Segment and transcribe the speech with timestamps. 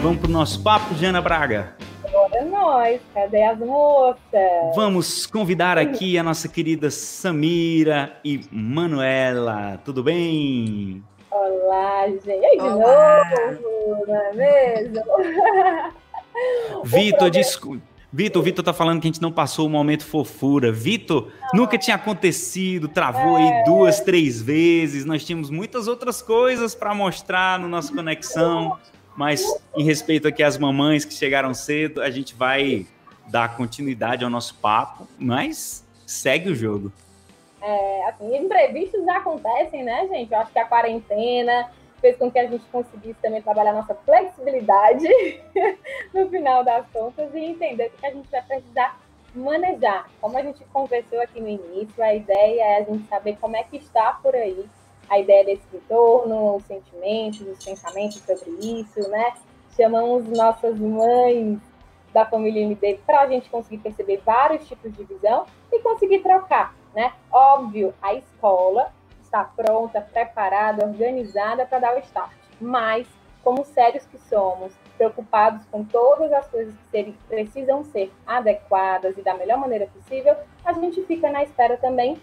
[0.00, 1.74] Vamos pro nosso papo, Jana Braga?
[2.12, 4.22] Bora nós, cadê as moças?
[4.76, 9.80] Vamos convidar aqui a nossa querida Samira e Manuela.
[9.84, 11.02] Tudo bem?
[11.32, 12.28] Olá, gente.
[12.28, 12.84] E aí, de novo,
[14.06, 15.02] não é mesmo?
[16.84, 17.82] Vitor, desculpa.
[18.10, 20.72] Vitor, Vitor tá falando que a gente não passou o momento fofura.
[20.72, 23.42] Vitor, nunca tinha acontecido, travou é.
[23.42, 25.04] aí duas, três vezes.
[25.04, 28.78] Nós tínhamos muitas outras coisas para mostrar no nosso conexão,
[29.18, 29.42] mas
[29.76, 32.86] em respeito aqui às mamães que chegaram cedo, a gente vai
[33.26, 36.92] dar continuidade ao nosso papo, mas segue o jogo.
[37.60, 40.32] É, assim, imprevistos acontecem, né, gente?
[40.32, 41.68] Eu acho que a quarentena
[42.00, 45.08] fez com que a gente conseguisse também trabalhar nossa flexibilidade
[46.14, 49.00] no final das contas e entender que a gente vai precisar
[49.34, 50.08] manejar.
[50.20, 53.64] Como a gente conversou aqui no início, a ideia é a gente saber como é
[53.64, 54.64] que está por aí
[55.08, 59.34] a ideia desse retorno, os sentimentos, os pensamentos sobre isso, né?
[59.76, 61.58] Chamamos nossas mães
[62.12, 66.74] da família MD para a gente conseguir perceber vários tipos de visão e conseguir trocar,
[66.94, 67.12] né?
[67.30, 68.92] Óbvio, a escola
[69.22, 72.32] está pronta, preparada, organizada para dar o start.
[72.60, 73.06] Mas,
[73.44, 79.22] como sérios que somos, preocupados com todas as coisas que ser, precisam ser adequadas e
[79.22, 82.20] da melhor maneira possível, a gente fica na espera também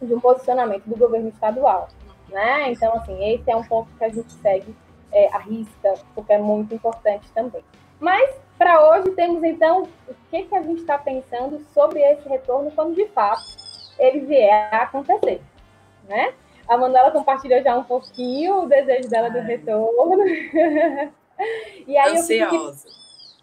[0.00, 1.88] de um posicionamento do governo estadual.
[2.32, 2.72] Né?
[2.72, 4.74] Então, assim, esse é um ponto que a gente segue
[5.12, 7.62] é, a risca, porque é muito importante também.
[8.00, 12.70] Mas, para hoje, temos então o que, que a gente está pensando sobre esse retorno
[12.72, 13.42] quando de fato
[13.98, 15.42] ele vier a acontecer.
[16.08, 16.32] Né?
[16.66, 20.24] A Manuela compartilhou já um pouquinho o desejo dela do retorno.
[21.86, 22.88] e aí Ansiosa.
[22.88, 22.92] eu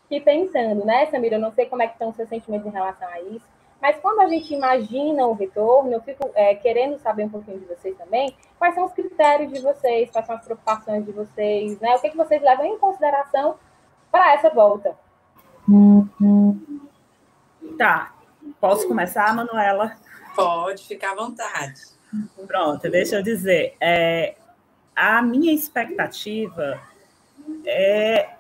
[0.04, 1.36] fiquei pensando, né, Samira?
[1.36, 3.46] Eu não sei como é que estão os seus sentimentos em relação a isso,
[3.82, 7.66] mas quando a gente imagina o retorno, eu fico é, querendo saber um pouquinho de
[7.66, 11.96] vocês também, quais são os critérios de vocês, quais são as preocupações de vocês, né?
[11.96, 13.56] O que, que vocês levam em consideração
[14.12, 14.96] para essa volta?
[17.78, 18.14] Tá.
[18.60, 19.96] Posso começar, Manuela?
[20.36, 21.82] Pode, ficar à vontade.
[22.48, 23.76] Pronto, deixa eu dizer.
[23.80, 24.36] É,
[24.96, 26.82] a minha expectativa
[27.66, 28.32] é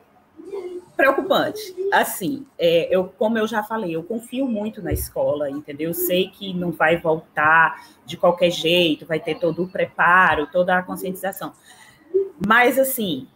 [0.95, 1.75] preocupante.
[1.93, 5.89] Assim, é, eu, como eu já falei, eu confio muito na escola, entendeu?
[5.89, 10.77] Eu sei que não vai voltar de qualquer jeito, vai ter todo o preparo, toda
[10.77, 11.53] a conscientização.
[12.45, 13.27] Mas, assim,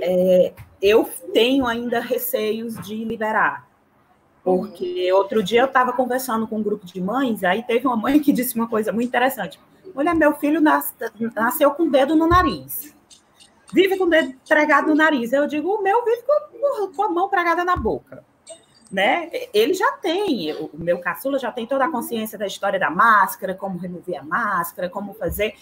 [0.00, 3.66] é, eu tenho ainda receios de liberar.
[4.44, 8.20] Porque outro dia eu estava conversando com um grupo de mães, aí teve uma mãe
[8.20, 9.58] que disse uma coisa muito interessante.
[9.94, 12.94] Olha, meu filho nasceu com o dedo no nariz.
[13.72, 15.32] Vive com o dedo pregado no nariz.
[15.32, 18.24] Eu digo, o meu vive com, com a mão pregada na boca.
[18.90, 19.28] Né?
[19.52, 23.54] Ele já tem, o meu caçula já tem toda a consciência da história da máscara,
[23.54, 25.54] como remover a máscara, como fazer.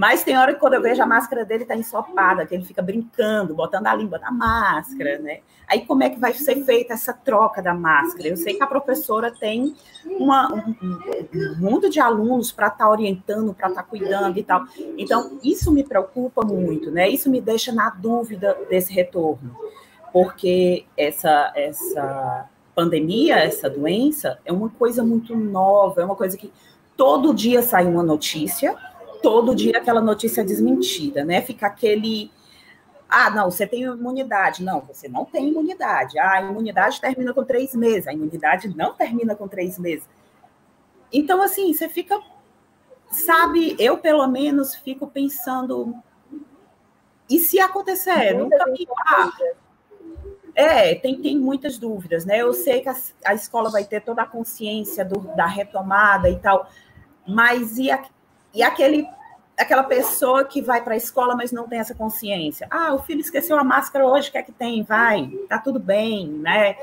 [0.00, 2.80] Mas tem hora que quando eu vejo a máscara dele tá ensopada, que ele fica
[2.80, 5.40] brincando, botando a língua na máscara, né?
[5.68, 8.28] Aí como é que vai ser feita essa troca da máscara?
[8.28, 9.74] Eu sei que a professora tem
[10.18, 10.74] uma, um,
[11.34, 14.64] um mundo de alunos para estar tá orientando, para estar tá cuidando e tal.
[14.96, 17.06] Então, isso me preocupa muito, né?
[17.06, 19.54] Isso me deixa na dúvida desse retorno.
[20.14, 26.50] Porque essa, essa pandemia, essa doença, é uma coisa muito nova, é uma coisa que
[26.96, 28.74] todo dia sai uma notícia,
[29.22, 31.40] todo dia aquela notícia desmentida, né?
[31.42, 32.30] Fica aquele.
[33.08, 34.62] Ah, não, você tem imunidade.
[34.62, 36.18] Não, você não tem imunidade.
[36.18, 38.06] Ah, a imunidade termina com três meses.
[38.06, 40.08] A imunidade não termina com três meses.
[41.12, 42.20] Então, assim, você fica.
[43.10, 45.94] Sabe, eu pelo menos fico pensando.
[47.28, 48.34] E se acontecer?
[48.34, 48.86] Nunca me.
[49.06, 49.30] Ah,
[50.54, 52.38] é, tem, tem muitas dúvidas, né?
[52.38, 56.38] Eu sei que a, a escola vai ter toda a consciência do, da retomada e
[56.38, 56.68] tal,
[57.26, 58.02] mas e a,
[58.54, 59.06] e aquele
[59.60, 62.66] aquela pessoa que vai para a escola, mas não tem essa consciência.
[62.70, 64.82] Ah, o filho esqueceu a máscara hoje, o que é que tem?
[64.82, 66.76] Vai, tá tudo bem, né?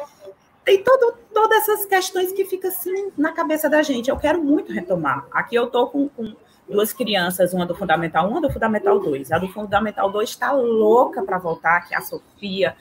[0.63, 4.09] Tem todo, todas essas questões que ficam assim na cabeça da gente.
[4.09, 5.25] Eu quero muito retomar.
[5.31, 6.35] Aqui eu tô com, com
[6.69, 9.31] duas crianças, uma do Fundamental 1, uma do Fundamental 2.
[9.31, 12.75] A do Fundamental 2 está louca para voltar, que é a Sofia.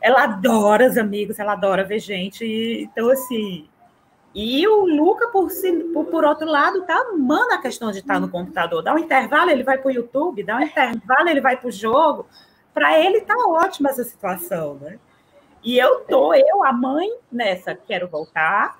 [0.00, 2.44] Ela adora os amigos, ela adora ver gente.
[2.82, 3.66] Então, assim,
[4.38, 5.48] e o Luca, por,
[5.94, 8.82] por, por outro lado, tá amando a questão de estar no computador.
[8.82, 11.72] Dá um intervalo, ele vai para o YouTube, dá um intervalo, ele vai para o
[11.72, 12.26] jogo.
[12.74, 14.98] Para ele tá ótima essa situação, né?
[15.64, 18.78] E eu tô, eu, a mãe, nessa, quero voltar,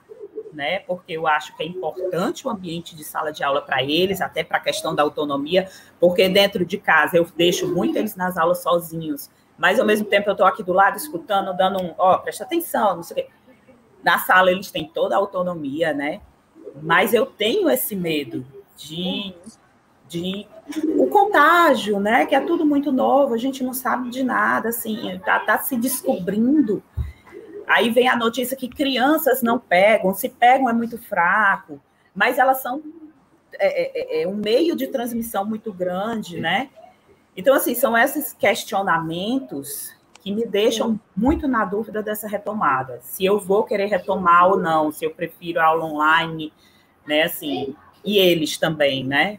[0.53, 0.81] né?
[0.81, 4.45] Porque eu acho que é importante o ambiente de sala de aula para eles, até
[4.45, 8.59] para a questão da autonomia, porque dentro de casa eu deixo muito eles nas aulas
[8.59, 12.19] sozinhos, mas ao mesmo tempo eu estou aqui do lado escutando, dando um, ó, oh,
[12.19, 13.36] presta atenção, não sei o quê.
[14.07, 16.21] Na sala eles têm toda a autonomia, né?
[16.81, 19.35] Mas eu tenho esse medo de,
[20.09, 20.47] de
[20.97, 22.25] o contágio, né?
[22.25, 25.77] Que é tudo muito novo, a gente não sabe de nada, assim, tá, tá se
[25.77, 26.81] descobrindo.
[27.67, 31.81] Aí vem a notícia que crianças não pegam, se pegam é muito fraco,
[32.15, 32.81] mas elas são
[33.59, 36.71] é, é, é um meio de transmissão muito grande, né?
[37.37, 39.93] Então, assim, são esses questionamentos
[40.27, 42.99] que me deixam muito na dúvida dessa retomada.
[43.01, 46.53] Se eu vou querer retomar ou não, se eu prefiro a aula online,
[47.07, 47.23] né?
[47.23, 49.39] Assim, e eles também, né?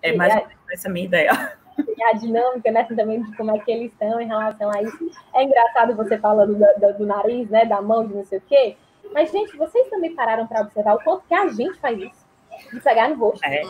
[0.00, 1.58] É mais ou menos essa a minha ideia.
[1.78, 4.82] E a dinâmica, né, assim, também de como é que eles estão em relação a
[4.82, 5.10] isso.
[5.34, 8.42] É engraçado você falando do, do, do nariz, né, da mão, de não sei o
[8.48, 8.78] quê.
[9.12, 12.26] Mas, gente, vocês também pararam para observar o quanto que a gente faz isso?
[12.72, 13.44] De pegar no rosto.
[13.44, 13.60] É.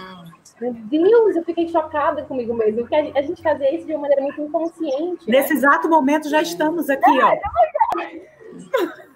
[0.61, 4.23] Meu Deus, eu fiquei chocada comigo mesmo, porque a gente fazia isso de uma maneira
[4.23, 5.31] muito inconsciente.
[5.31, 5.57] Nesse né?
[5.57, 7.37] exato momento já estamos aqui, ó.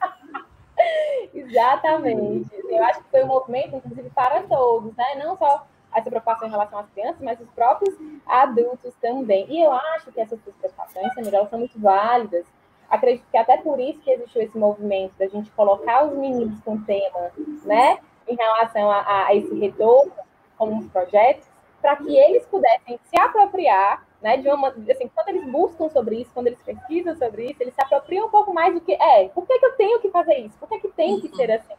[1.33, 2.51] Exatamente.
[2.69, 5.15] Eu acho que foi um movimento, inclusive, para todos, né?
[5.17, 7.95] Não só essa preocupação em relação às crianças, mas os próprios
[8.27, 9.47] adultos também.
[9.49, 12.45] E eu acho que essas preocupações, Samira, são muito válidas.
[12.89, 16.81] Acredito que até por isso que existiu esse movimento da gente colocar os meninos com
[16.83, 17.31] tema,
[17.65, 17.99] né?
[18.29, 20.13] Em relação a, a esse retorno
[20.61, 21.49] como uns projetos,
[21.81, 26.31] para que eles pudessem se apropriar, né, de uma, assim, quando eles buscam sobre isso,
[26.35, 29.47] quando eles pesquisam sobre isso, eles se apropriam um pouco mais do que, é, por
[29.47, 30.55] que, que eu tenho que fazer isso?
[30.59, 31.73] Por que, que tem que ser assim?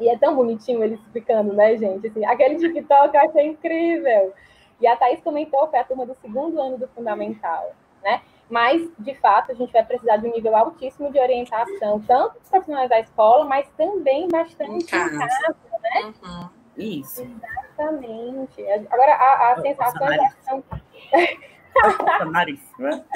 [0.00, 2.06] E é tão bonitinho eles explicando, né, gente?
[2.06, 4.32] Assim, aquele TikTok eu achei incrível.
[4.80, 7.72] E a Thaís comentou, foi a turma do segundo ano do Fundamental,
[8.02, 8.22] né?
[8.48, 12.48] Mas, de fato, a gente vai precisar de um nível altíssimo de orientação, tanto dos
[12.48, 16.14] profissionais da escola, mas também bastante em casa, em casa né?
[16.22, 16.57] Uhum.
[16.78, 17.22] Isso.
[17.22, 18.62] Exatamente.
[18.90, 20.08] Agora, a, a sensação
[20.44, 22.30] são...
[22.30, 22.60] nariz.
[22.78, 22.90] Né?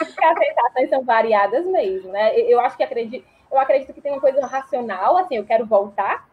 [0.00, 2.38] As sensações são variadas mesmo, né?
[2.40, 6.26] Eu acho que acredito, eu acredito que tem uma coisa racional, assim, eu quero voltar,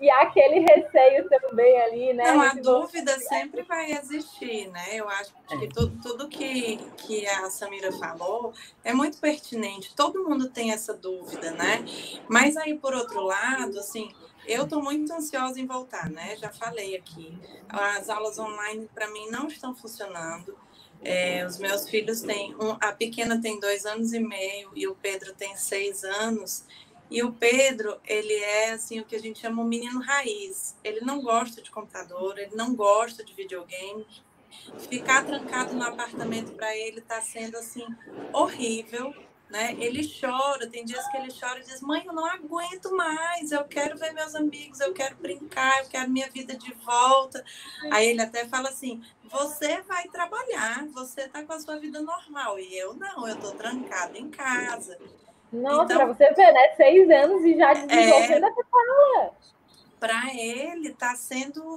[0.00, 2.24] e há aquele receio também ali, né?
[2.32, 4.96] Não, a dúvida sempre vai existir, né?
[4.96, 5.68] Eu acho que é.
[5.68, 8.52] tudo, tudo que, que a Samira falou
[8.82, 9.94] é muito pertinente.
[9.94, 11.84] Todo mundo tem essa dúvida, né?
[12.28, 14.12] Mas aí, por outro lado, assim,
[14.46, 16.36] eu estou muito ansiosa em voltar, né?
[16.36, 17.38] Já falei aqui.
[17.68, 20.56] As aulas online, para mim, não estão funcionando.
[21.02, 22.54] É, os meus filhos têm.
[22.54, 26.64] Um, a pequena tem dois anos e meio e o Pedro tem seis anos.
[27.10, 30.74] E o Pedro, ele é assim o que a gente chama um menino raiz.
[30.82, 34.06] Ele não gosta de computador, ele não gosta de videogame.
[34.88, 37.84] Ficar trancado no apartamento para ele está sendo assim
[38.32, 39.14] horrível
[39.54, 39.76] né?
[39.78, 43.62] Ele chora, tem dias que ele chora e diz: Mãe, eu não aguento mais, eu
[43.64, 47.44] quero ver meus amigos, eu quero brincar, eu quero minha vida de volta.
[47.92, 52.58] Aí ele até fala assim: Você vai trabalhar, você está com a sua vida normal,
[52.58, 54.98] e eu não, eu estou trancada em casa.
[55.52, 56.74] Nossa, então, para você ver, né?
[56.76, 59.30] Seis anos e já desenvolvendo é, essa fala.
[60.00, 61.76] Para ele, está sendo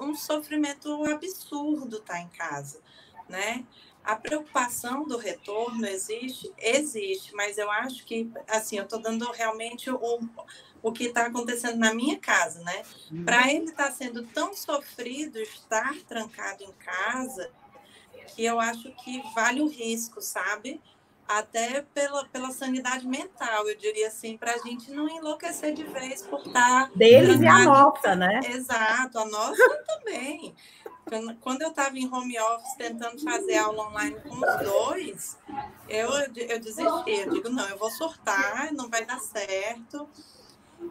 [0.00, 2.80] um sofrimento absurdo estar tá em casa,
[3.28, 3.64] né?
[4.04, 6.52] A preocupação do retorno existe?
[6.58, 10.20] Existe, mas eu acho que, assim, eu estou dando realmente o,
[10.82, 12.82] o que está acontecendo na minha casa, né?
[13.10, 13.24] Uhum.
[13.24, 17.50] Para ele estar tá sendo tão sofrido estar trancado em casa,
[18.34, 20.80] que eu acho que vale o risco, sabe?
[21.28, 26.22] Até pela, pela sanidade mental, eu diria assim, para a gente não enlouquecer de vez
[26.22, 26.88] por estar.
[26.88, 28.40] Tá Deles e a nossa, né?
[28.44, 30.54] Exato, a nossa também.
[31.40, 35.38] Quando eu estava em home office tentando fazer aula online com os dois,
[35.88, 37.10] eu, eu desisti.
[37.10, 40.08] Eu digo, não, eu vou surtar, não vai dar certo.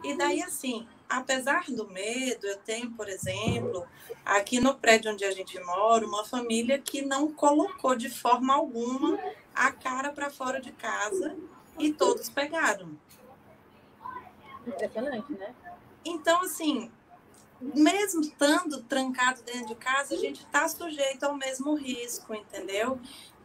[0.02, 3.86] E daí, assim, apesar do medo, eu tenho, por exemplo,
[4.24, 9.18] aqui no prédio onde a gente mora, uma família que não colocou de forma alguma
[9.54, 11.36] a cara para fora de casa
[11.78, 12.96] e todos pegaram.
[14.66, 15.54] Impressionante, né?
[16.04, 16.90] Então, assim,
[17.62, 22.98] mesmo estando trancado dentro de casa, a gente está sujeito ao mesmo risco, entendeu?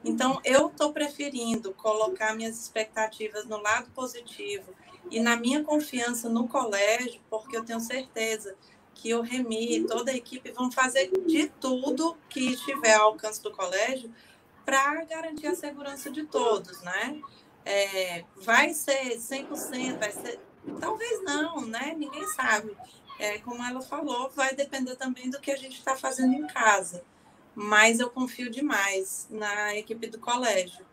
[0.03, 4.73] Então, eu estou preferindo colocar minhas expectativas no lado positivo
[5.11, 8.55] e na minha confiança no colégio, porque eu tenho certeza
[8.93, 13.41] que o Remi e toda a equipe vão fazer de tudo que estiver ao alcance
[13.41, 14.11] do colégio
[14.65, 17.21] para garantir a segurança de todos, né?
[17.63, 20.39] É, vai ser 100%, vai ser...
[20.79, 21.93] Talvez não, né?
[21.97, 22.75] Ninguém sabe
[23.19, 27.03] é, como ela falou, vai depender também do que a gente está fazendo em casa.
[27.55, 30.85] Mas eu confio demais na equipe do colégio.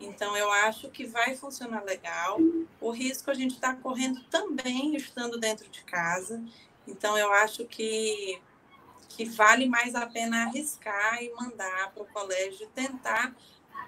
[0.00, 2.38] Então, eu acho que vai funcionar legal.
[2.80, 6.42] O risco a gente está correndo também estando dentro de casa.
[6.86, 8.40] Então, eu acho que,
[9.08, 13.34] que vale mais a pena arriscar e mandar para o colégio tentar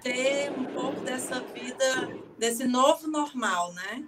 [0.01, 4.05] ter um pouco dessa vida, desse novo normal, né?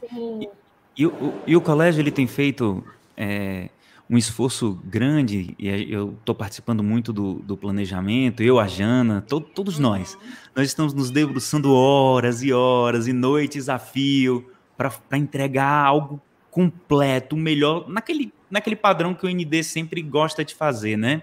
[0.00, 0.50] Sim.
[0.96, 2.84] E o, e o colégio ele tem feito
[3.16, 3.68] é,
[4.08, 9.40] um esforço grande, e eu estou participando muito do, do, planejamento, eu, a Jana, to,
[9.40, 9.82] todos uhum.
[9.82, 10.18] nós.
[10.54, 16.20] Nós estamos nos debruçando horas e horas e noites a fio para entregar algo
[16.50, 21.22] completo, melhor, naquele, naquele padrão que o ND sempre gosta de fazer, né?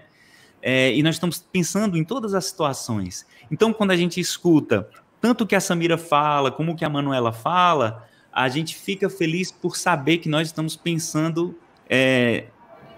[0.60, 3.24] É, e nós estamos pensando em todas as situações.
[3.50, 4.88] Então, quando a gente escuta
[5.20, 9.10] tanto o que a Samira fala, como o que a Manuela fala, a gente fica
[9.10, 11.58] feliz por saber que nós estamos pensando
[11.88, 12.46] é,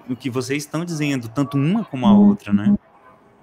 [0.07, 2.77] no que vocês estão dizendo, tanto uma como a outra, né?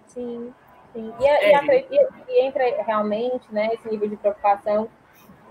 [0.07, 0.53] Sim,
[0.93, 1.11] sim.
[1.19, 1.87] E, é.
[1.91, 4.87] e, e entra realmente né, esse nível de preocupação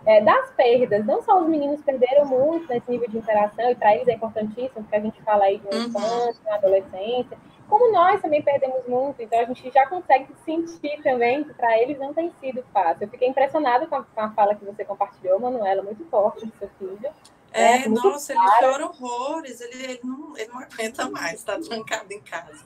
[0.07, 1.05] é, das perdas.
[1.05, 4.83] Não só os meninos perderam muito nesse nível de interação, e para eles é importantíssimo,
[4.83, 5.87] porque a gente fala aí de uma uhum.
[5.89, 11.45] infância, uma adolescência, como nós também perdemos muito, então a gente já consegue sentir também
[11.45, 13.05] que para eles não tem sido fácil.
[13.05, 16.53] Eu fiquei impressionada com a, com a fala que você compartilhou, Manuela, muito forte do
[16.59, 17.11] seu filho.
[17.53, 22.13] É, é nossa, ele chora horrores, ele, ele, não, ele não aguenta mais, está trancado
[22.13, 22.65] em casa.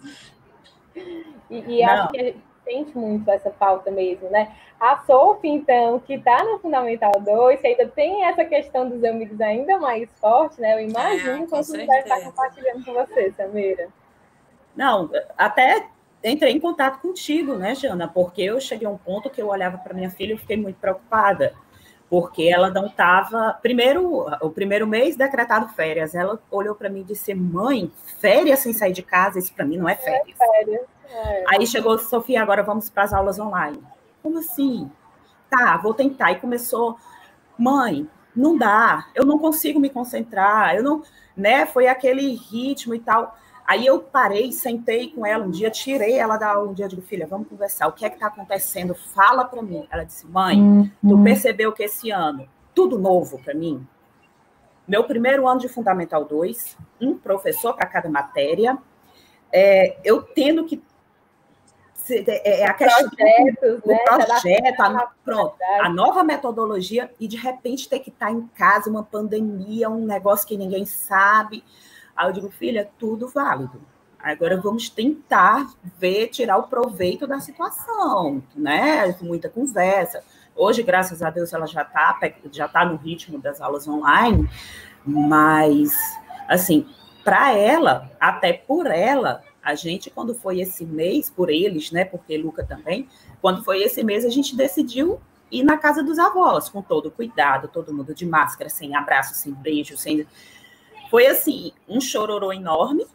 [1.51, 4.55] E, e acho que a gente sente muito essa falta mesmo, né?
[4.79, 9.41] A Sophie, então, que está no Fundamental 2, que ainda tem essa questão dos amigos
[9.41, 10.75] ainda mais forte, né?
[10.75, 13.89] Eu imagino é, quando você vai estar compartilhando com você, Samira.
[14.77, 15.89] Não, até
[16.25, 18.09] entrei em contato contigo, né, Jana?
[18.09, 20.77] Porque eu cheguei a um ponto que eu olhava para minha filha e fiquei muito
[20.77, 21.53] preocupada,
[22.09, 23.59] porque ela não estava.
[23.63, 28.73] Primeiro, o primeiro mês decretado férias, ela olhou para mim e disse: Mãe, férias sem
[28.73, 29.39] sair de casa?
[29.39, 30.37] Isso para mim não é férias.
[30.41, 30.87] É férias.
[31.09, 31.45] É.
[31.49, 33.83] Aí chegou, Sofia, agora vamos para as aulas online.
[34.23, 34.91] Como assim?
[35.51, 36.33] Tá, vou tentar.
[36.33, 36.97] E começou,
[37.59, 41.03] mãe, não dá, eu não consigo me concentrar, eu não,
[41.37, 41.67] né?
[41.67, 43.37] Foi aquele ritmo e tal.
[43.67, 47.03] Aí eu parei, sentei com ela um dia, tirei ela da aula um dia, digo,
[47.03, 48.95] filha, vamos conversar, o que é que está acontecendo?
[48.95, 49.87] Fala para mim.
[49.91, 50.91] Ela disse, mãe, uhum.
[51.09, 53.87] tu percebeu que esse ano, tudo novo para mim?
[54.87, 58.77] Meu primeiro ano de Fundamental 2, um professor para cada matéria,
[59.53, 60.83] é, eu tendo que
[62.11, 63.99] é, é a questão Projetos, do né?
[64.05, 68.91] projeto, a, pronto, a nova metodologia e de repente ter que estar tá em casa,
[68.91, 71.63] uma pandemia, um negócio que ninguém sabe.
[72.17, 73.81] Aí eu digo, filha, tudo válido.
[74.19, 79.13] Agora vamos tentar ver, tirar o proveito da situação, né?
[79.15, 80.23] Com muita conversa.
[80.55, 82.19] Hoje, graças a Deus, ela já está
[82.53, 84.49] já tá no ritmo das aulas online,
[85.05, 85.93] mas,
[86.49, 86.87] assim,
[87.25, 92.05] para ela, até por ela, a gente, quando foi esse mês, por eles, né?
[92.05, 93.09] Porque Luca também,
[93.41, 97.69] quando foi esse mês, a gente decidiu ir na casa dos avós, com todo cuidado,
[97.69, 100.27] todo mundo de máscara, sem abraço, sem beijo, sem
[101.13, 103.07] foi assim, um chororô enorme,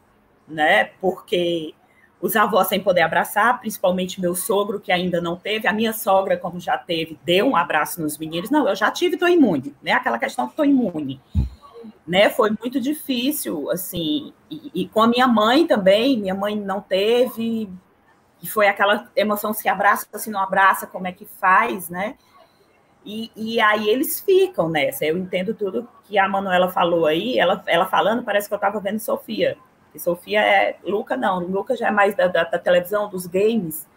[0.47, 0.91] né?
[1.01, 1.73] Porque
[2.21, 6.37] os avós sem poder abraçar, principalmente meu sogro, que ainda não teve, a minha sogra,
[6.37, 8.51] como já teve, deu um abraço nos meninos.
[8.51, 9.93] Não, eu já tive, estou imune, né?
[9.93, 11.19] Aquela questão que estou imune.
[12.05, 16.79] Né, foi muito difícil, assim, e, e, com a minha mãe também, minha mãe não
[16.79, 17.69] teve,
[18.41, 22.15] e foi aquela emoção se abraça, se não abraça, como é que faz, né?
[23.07, 25.05] E, e aí eles ficam nessa.
[25.05, 28.81] Eu entendo tudo que a Manuela falou aí, ela, ela falando, parece que eu estava
[28.81, 29.57] vendo Sofia.
[29.95, 30.77] E Sofia é.
[30.83, 33.87] Luca não, Luca já é mais da, da, da televisão, dos games.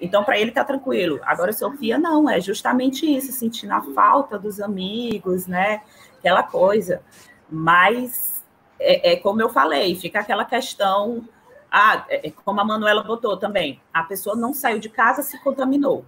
[0.00, 1.20] Então, para ele tá tranquilo.
[1.24, 5.82] Agora, Sofia não, é justamente isso, sentindo a falta dos amigos, né?
[6.18, 7.02] Aquela coisa.
[7.50, 8.42] Mas
[8.80, 11.28] é, é como eu falei, fica aquela questão.
[11.70, 15.38] Ah, é, é como a Manuela botou também, a pessoa não saiu de casa, se
[15.42, 16.06] contaminou.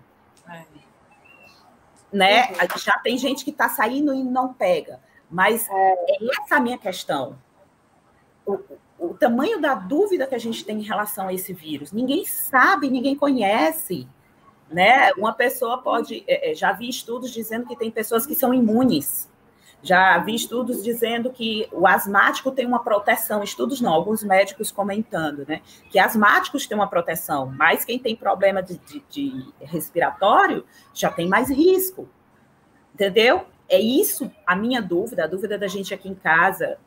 [0.49, 0.88] É
[2.13, 2.49] né?
[2.49, 2.79] Uhum.
[2.79, 5.01] Já tem gente que está saindo e não pega.
[5.31, 5.93] Mas é.
[5.93, 7.39] é essa a minha questão.
[8.47, 8.59] O,
[8.99, 11.93] o tamanho da dúvida que a gente tem em relação a esse vírus.
[11.93, 14.09] Ninguém sabe, ninguém conhece.
[14.71, 15.13] Né?
[15.13, 16.25] Uma pessoa pode.
[16.27, 19.31] É, é, já vi estudos dizendo que tem pessoas que são imunes.
[19.83, 25.47] Já vi estudos dizendo que o asmático tem uma proteção, estudos não, alguns médicos comentando,
[25.47, 25.63] né?
[25.91, 31.29] Que asmáticos têm uma proteção, mas quem tem problema de, de, de respiratório já tem
[31.29, 32.09] mais risco.
[32.93, 33.47] Entendeu?
[33.69, 36.79] É isso a minha dúvida, a dúvida da gente aqui em casa,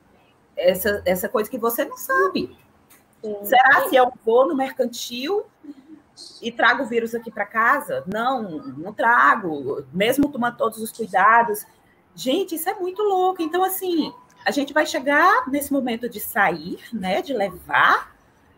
[0.58, 2.58] essa, essa coisa que você não sabe.
[3.24, 3.38] Sim.
[3.46, 5.46] Será se eu vou no mercantil
[6.42, 8.04] e trago o vírus aqui para casa?
[8.06, 9.86] Não, não trago.
[9.94, 11.66] Mesmo tomando todos os cuidados,
[12.16, 13.42] Gente, isso é muito louco.
[13.42, 14.14] Então, assim,
[14.46, 17.22] a gente vai chegar nesse momento de sair, né?
[17.22, 18.16] De levar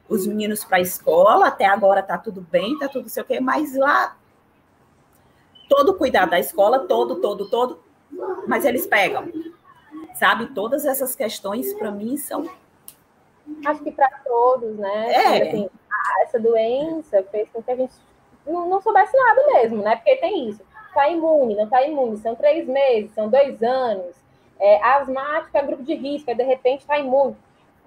[0.10, 1.48] os meninos para a escola.
[1.48, 4.16] Até agora tá tudo bem, tá tudo sei o quê, mas lá
[5.70, 7.84] todo cuidado da escola, todo, todo, todo,
[8.48, 9.32] mas eles pegam.
[10.16, 12.48] Sabe, todas essas questões para mim são
[13.66, 15.12] acho que para todos, né?
[15.12, 15.50] É.
[15.50, 15.70] Assim,
[16.22, 17.94] essa doença fez com que a gente
[18.46, 19.96] não, não soubesse nada mesmo, né?
[19.96, 20.62] Porque tem isso
[20.94, 24.16] está imune, não está imune, são três meses, são dois anos,
[24.60, 27.36] é, asmático é grupo de risco, aí de repente está imune.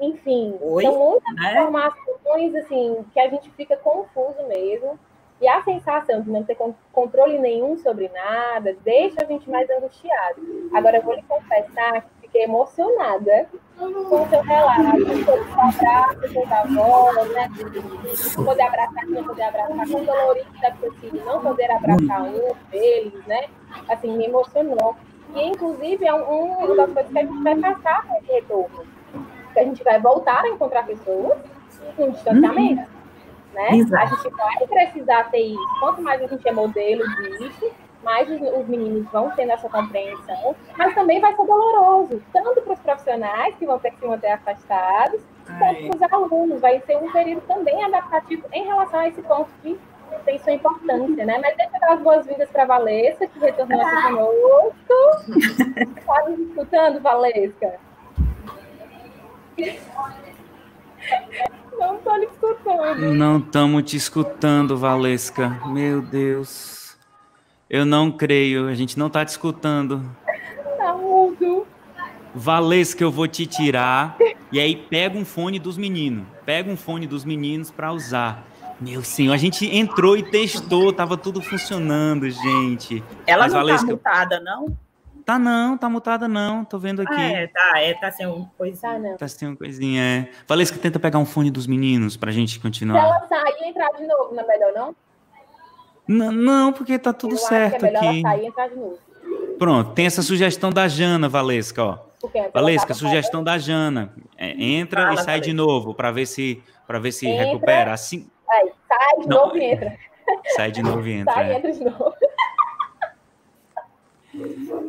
[0.00, 0.82] enfim, Oi?
[0.82, 1.52] são muitas né?
[1.52, 4.98] informações assim que a gente fica confuso mesmo.
[5.38, 6.56] E a sensação de não ter
[6.92, 10.40] controle nenhum sobre nada deixa a gente mais angustiado.
[10.72, 16.34] Agora, eu vou lhe confessar que fiquei emocionada com o seu relato sobre o abraço
[16.34, 17.50] com a avó, né?
[18.34, 23.48] Poder abraçar, não poder abraçar, com dolorida, porque assim, não poder abraçar um deles, né?
[23.88, 24.96] Assim, me emocionou.
[25.34, 28.86] E, inclusive, é um, uma das coisas que a gente vai passar com esse retorno.
[29.52, 31.38] Que a gente vai voltar a encontrar pessoas
[31.96, 32.80] com distanciamento.
[32.80, 32.96] Uhum.
[33.54, 33.68] Né?
[33.68, 35.78] A gente vai precisar ter isso.
[35.80, 37.70] Quanto mais a gente é modelo disso,
[38.06, 42.72] mais os, os meninos vão tendo essa compreensão, mas também vai ser doloroso, tanto para
[42.72, 45.20] os profissionais que vão ter que se manter afastados,
[45.58, 46.60] quanto para os alunos.
[46.60, 49.76] Vai ser um período também adaptativo em relação a esse ponto que
[50.24, 51.38] tem sua importância, né?
[51.42, 54.76] Mas deixa eu dar as boas-vindas para a Valesca, que retornou aqui conosco.
[55.98, 57.80] Está me escutando, Valesca?
[61.76, 63.14] Não estou lhe escutando.
[63.14, 65.60] Não estamos te escutando, Valesca.
[65.66, 66.85] Meu Deus.
[67.68, 68.68] Eu não creio.
[68.68, 70.02] A gente não está te escutando.
[70.78, 71.66] Tá mudo.
[72.34, 74.16] Valesca, eu vou te tirar.
[74.52, 76.26] E aí pega um fone dos meninos.
[76.44, 78.46] Pega um fone dos meninos para usar.
[78.80, 83.02] Meu senhor, a gente entrou e testou, tava tudo funcionando, gente.
[83.26, 84.78] Ela Mas, não tá Valesca, tá mutada, não?
[85.24, 87.12] Tá não, tá mutada não, tô vendo aqui.
[87.12, 88.92] Ah, é, tá, é, tá sem uma coisinha.
[88.92, 89.16] Tá, não.
[89.16, 90.28] Tá sem uma coisinha, é.
[90.46, 93.00] Valesca, tenta pegar um fone dos meninos pra gente continuar.
[93.00, 94.94] Se ela sair e entrar de novo, não é melhor não?
[96.08, 98.20] Não, não porque tá tudo Eu certo acho que é melhor aqui.
[98.20, 98.98] Ela sair e entrar de novo.
[99.58, 101.98] Pronto, tem essa sugestão da Jana, Valesca, ó.
[102.52, 104.12] Valesca, sugestão da Jana.
[104.36, 107.92] É, entra e sai de novo para ver se para ver se entra, recupera.
[107.92, 108.28] Assim.
[108.48, 109.98] Aí, sai de não, novo e entra.
[110.54, 111.34] Sai de novo e entra.
[111.34, 111.56] Sai é.
[111.56, 112.14] entra de novo.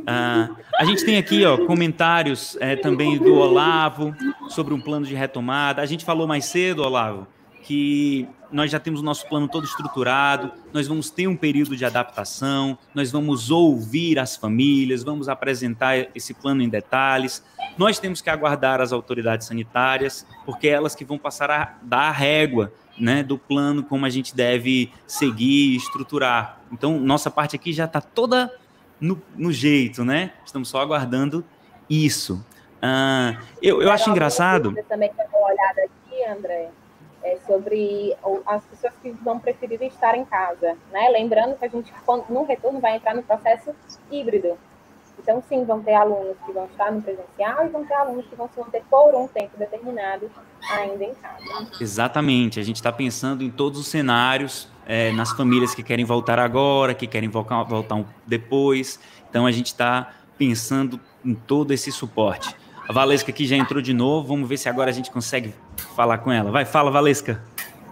[0.05, 4.13] Ah, a gente tem aqui ó, comentários é, também do Olavo
[4.49, 5.81] sobre um plano de retomada.
[5.81, 7.27] A gente falou mais cedo, Olavo,
[7.63, 11.83] que nós já temos o nosso plano todo estruturado, nós vamos ter um período de
[11.83, 17.43] adaptação, nós vamos ouvir as famílias, vamos apresentar esse plano em detalhes.
[17.77, 22.09] Nós temos que aguardar as autoridades sanitárias, porque é elas que vão passar a dar
[22.09, 26.61] a régua né, do plano, como a gente deve seguir e estruturar.
[26.71, 28.51] Então, nossa parte aqui já está toda
[28.99, 30.33] no, no jeito, né?
[30.45, 31.45] Estamos só aguardando
[31.89, 32.43] isso.
[32.81, 34.71] Ah, eu, eu acho engraçado.
[34.71, 36.69] Você também quer uma olhada aqui, André,
[37.27, 41.09] é sobre as pessoas que vão preferir estar em casa, né?
[41.09, 41.93] Lembrando que a gente,
[42.29, 43.75] no retorno, vai entrar no processo
[44.09, 44.57] híbrido.
[45.19, 48.35] Então, sim, vão ter alunos que vão estar no presencial e vão ter alunos que
[48.35, 50.31] vão se manter por um tempo determinado
[50.69, 51.67] ainda em casa.
[51.81, 52.59] Exatamente.
[52.59, 56.93] A gente está pensando em todos os cenários é, nas famílias que querem voltar agora,
[56.93, 58.99] que querem voltar, voltar depois.
[59.29, 62.55] Então a gente está pensando em todo esse suporte.
[62.87, 65.53] A Valesca aqui já entrou de novo, vamos ver se agora a gente consegue
[65.95, 66.49] falar com ela.
[66.51, 67.43] Vai, fala, Valesca.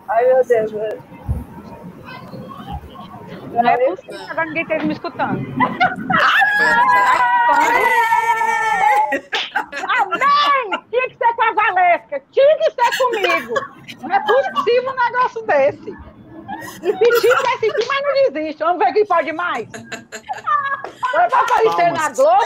[0.08, 0.72] Ai, meu Deus.
[3.52, 5.46] Não é possível agora ninguém esteja me escutando.
[10.00, 10.84] Amém!
[10.90, 13.54] Tinha que ser com a Valesca, tinha que ser comigo.
[14.02, 16.15] Não é possível um negócio desse.
[16.82, 18.64] Insistir, quer insistir, mas não desiste.
[18.64, 19.68] Vamos ver quem pode mais.
[21.14, 22.46] Vai aparecer na Globo.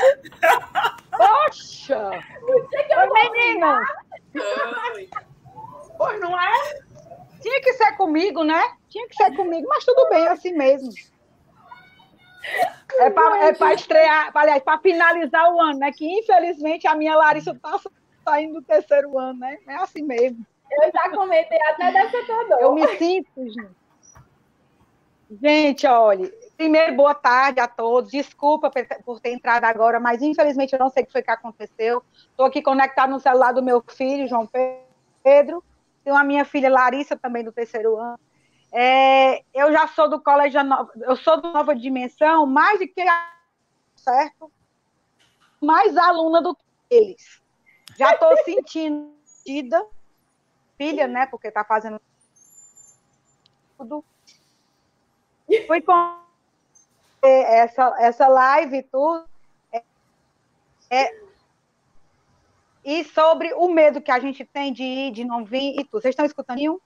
[1.12, 2.12] Poxa!
[2.43, 3.88] Oi, meninos!
[5.98, 6.80] Pois não é?
[7.41, 8.62] Tinha que ser comigo, né?
[8.89, 10.91] Tinha que ser comigo, mas tudo bem, assim mesmo.
[13.00, 15.91] É para é estrear, aliás, para finalizar o ano, né?
[15.91, 17.80] Que infelizmente a minha Larissa está
[18.24, 19.58] saindo do terceiro ano, né?
[19.67, 20.45] É assim mesmo.
[20.72, 22.56] Eu já comentei até dessa toda.
[22.56, 23.78] Eu me sinto, gente.
[25.29, 28.09] Gente, olha, primeiro, boa tarde a todos.
[28.09, 28.71] Desculpa
[29.05, 32.03] por ter entrado agora, mas infelizmente eu não sei o que foi que aconteceu.
[32.31, 34.49] Estou aqui conectado no celular do meu filho, João
[35.23, 35.63] Pedro.
[36.03, 38.19] Tenho a minha filha Larissa, também do terceiro ano.
[38.71, 40.59] É, eu já sou do colégio,
[41.01, 43.03] eu sou do Nova Dimensão, mais do que
[43.95, 44.51] certo?
[45.61, 47.41] Mais aluna do que eles.
[47.95, 49.13] Já estou sentindo
[50.75, 51.27] filha, né?
[51.27, 52.01] Porque está fazendo
[53.77, 54.03] tudo
[55.67, 56.19] Fui com
[57.21, 59.25] essa, essa live e tudo.
[59.71, 59.83] É,
[60.89, 61.19] é,
[62.83, 66.01] e sobre o medo que a gente tem de ir, de não vir e tudo.
[66.01, 66.79] Vocês estão escutando nenhum?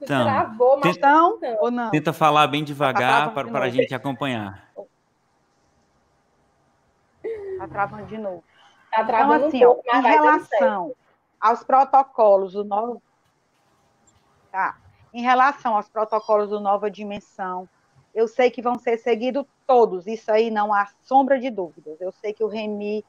[0.00, 1.90] Então, Travou, mas tenta, não, ou não?
[1.90, 4.68] Tenta falar bem devagar tá para, a gente acompanhar.
[7.22, 8.44] Está travando de novo.
[8.90, 10.94] Tá travando então, assim, um pouco, ó, em relação
[11.40, 13.02] aos protocolos do novo.
[14.50, 14.76] Tá.
[15.14, 17.68] Em relação aos protocolos do Nova Dimensão,
[18.12, 22.00] eu sei que vão ser seguidos todos, isso aí não há sombra de dúvidas.
[22.00, 23.04] Eu sei que o Remy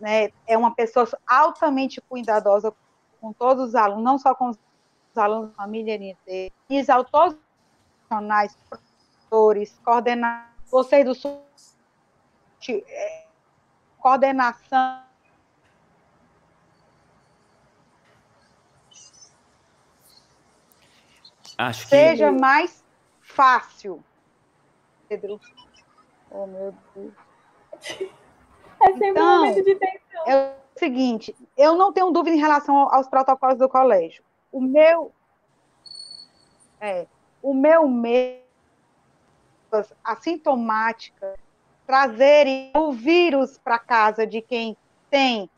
[0.00, 2.72] né, é uma pessoa altamente cuidadosa
[3.20, 4.58] com todos os alunos, não só com os
[5.14, 7.40] alunos da família NT, e a todos os
[8.08, 11.14] profissionais, professores, coordenadores, vocês do
[12.88, 13.26] é,
[13.98, 15.05] coordenação.
[21.56, 21.88] Acho que...
[21.88, 22.84] Seja mais
[23.20, 24.02] fácil.
[25.08, 25.40] Pedro.
[26.30, 27.12] Oh, meu Deus.
[28.80, 30.26] É sempre então, um momento de tensão.
[30.26, 34.22] É o seguinte, eu não tenho dúvida em relação aos protocolos do colégio.
[34.52, 35.12] O meu
[36.80, 37.06] é,
[37.42, 38.44] o meu medo
[40.04, 41.34] assintomática
[41.86, 44.76] trazerem o vírus para casa de quem
[45.08, 45.48] tem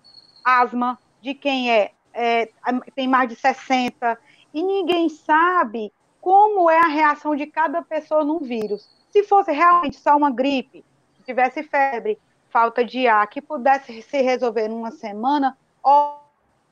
[0.45, 2.49] asma, de quem é, é,
[2.95, 4.19] tem mais de 60,
[4.59, 8.91] e ninguém sabe como é a reação de cada pessoa num vírus.
[9.09, 10.85] Se fosse realmente só uma gripe,
[11.17, 12.19] se tivesse febre,
[12.51, 15.57] falta de ar, que pudesse se resolver numa semana,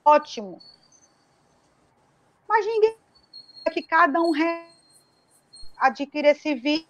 [0.05, 0.61] ótimo.
[2.49, 2.96] Mas ninguém
[3.72, 4.33] que cada um
[5.79, 6.88] adquire esse vírus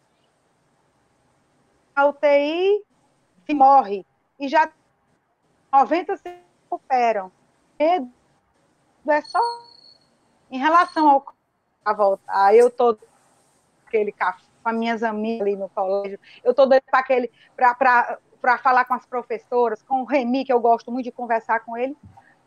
[1.94, 2.85] a UTI
[3.46, 4.06] e morre.
[4.38, 4.72] E já
[5.70, 7.30] 90 se recuperam.
[7.78, 8.11] Medo
[9.09, 9.38] é só
[10.57, 11.37] em relação ao
[11.85, 12.55] a voltar.
[12.55, 12.99] Eu tô
[13.87, 16.19] aquele café com as minhas amigas ali no colégio.
[16.42, 20.59] Eu tô doida para aquele para falar com as professoras, com o Remi, que eu
[20.59, 21.97] gosto muito de conversar com ele,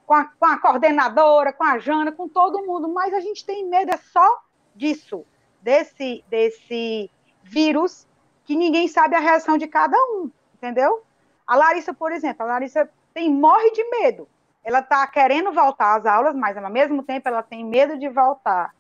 [0.06, 3.66] com a, com a coordenadora, com a Jana, com todo mundo, mas a gente tem
[3.66, 4.44] medo é só
[4.76, 5.26] disso,
[5.62, 7.10] desse desse
[7.42, 8.06] vírus
[8.44, 11.04] que ninguém sabe a reação de cada um, entendeu?
[11.48, 14.28] A Larissa, por exemplo, a Larissa tem morre de medo.
[14.64, 18.74] Ela está querendo voltar às aulas, mas ao mesmo tempo ela tem medo de voltar.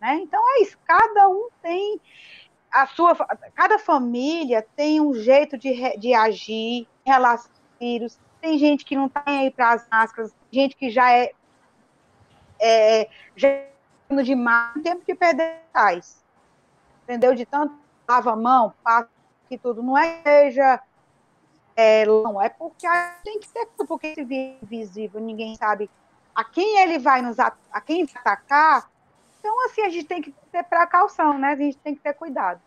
[0.00, 0.14] Né?
[0.22, 2.00] Então é isso, cada um tem
[2.72, 3.14] a sua,
[3.54, 8.18] cada família tem um jeito de, de agir em relação ao vírus.
[8.40, 11.32] Tem gente que não está aí para as máscaras, gente que já é,
[12.60, 13.70] é já é
[14.22, 16.24] demais, tem tempo de perder mais.
[17.04, 17.34] Entendeu?
[17.34, 17.74] De tanto
[18.08, 19.08] lava a mão, passa
[19.48, 19.82] que tudo.
[19.82, 20.80] Não é que seja.
[21.76, 22.86] É, não, é porque
[23.24, 25.88] tem que ter, porque esse invisível, ninguém sabe
[26.34, 27.52] a quem ele vai nos a
[27.84, 28.90] quem vai atacar.
[29.38, 31.52] Então, assim, a gente tem que ter precaução, né?
[31.52, 32.60] A gente tem que ter cuidado.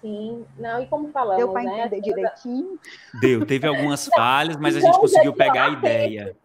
[0.00, 1.80] Sim, não, e como falamos, Deu para né?
[1.80, 2.78] entender direitinho?
[3.20, 6.36] Deu, teve algumas falhas, mas a gente conseguiu pegar a ideia.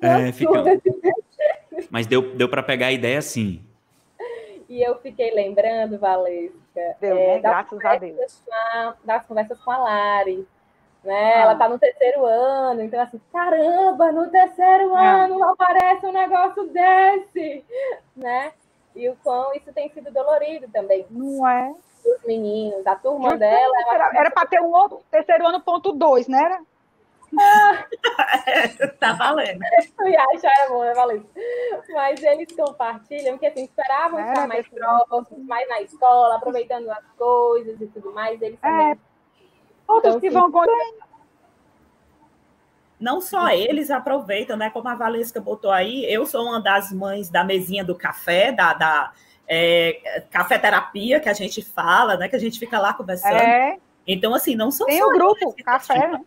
[0.00, 0.62] É, fica...
[1.90, 3.62] Mas deu, deu para pegar a ideia sim.
[4.68, 5.98] E eu fiquei lembrando,
[7.00, 7.38] Deu, é, né?
[7.40, 8.42] Graças a Deus.
[8.52, 10.46] A, das conversas com a Lari.
[11.02, 11.34] Né?
[11.34, 11.40] Ah.
[11.42, 15.24] Ela está no terceiro ano, então assim, caramba, no terceiro ah.
[15.24, 17.64] ano aparece um negócio desse,
[18.16, 18.52] né?
[18.94, 21.06] E o quão isso tem sido dolorido também.
[21.10, 21.72] Não é?
[22.04, 23.74] Os meninos, a turma eu dela.
[24.14, 26.64] Era para ter um outro terceiro ano ponto dois, né?
[28.98, 29.60] Tá valendo.
[30.00, 31.28] Eu ia achar era bom, né, Valendo?
[31.92, 37.04] Mas eles compartilham que assim, esperavam é, estar mais próximos, mais na escola, aproveitando as
[37.16, 38.40] coisas e tudo mais.
[38.40, 38.92] Eles também.
[38.92, 38.98] É.
[39.86, 40.50] Outros então, que vão
[42.98, 44.70] não só eles aproveitam, né?
[44.70, 48.72] Como a Valesca botou aí, eu sou uma das mães da mesinha do café, da,
[48.72, 49.12] da
[49.46, 52.28] é, café terapia que a gente fala, né?
[52.28, 53.36] Que a gente fica lá conversando.
[53.36, 53.76] É.
[54.06, 56.20] Então, assim, não são Tem só o grupo, café, né?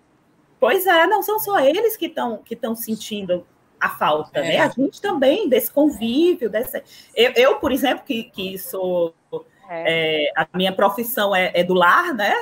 [0.59, 3.45] Pois é, não são só eles que estão que estão sentindo
[3.79, 4.55] a falta, né?
[4.55, 4.57] é.
[4.57, 4.63] né?
[4.65, 6.83] A gente também, desse convívio, dessa...
[7.15, 9.15] Eu, eu por exemplo, que, que sou...
[9.71, 10.25] É.
[10.25, 12.33] É, a minha profissão é, é do lar, né?